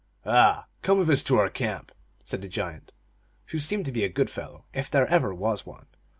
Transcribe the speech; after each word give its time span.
"Ah, 0.25 0.65
come 0.81 0.97
with 0.97 1.11
us 1.11 1.21
to 1.21 1.37
our 1.37 1.47
camp," 1.47 1.91
said 2.23 2.41
the 2.41 2.47
giant, 2.47 2.91
who 3.49 3.59
seemed 3.59 3.85
to 3.85 3.91
be 3.91 4.03
a 4.03 4.09
good 4.09 4.31
fellow, 4.31 4.65
if 4.73 4.89
there 4.89 5.05
ever 5.05 5.31
was 5.31 5.63
one. 5.63 5.85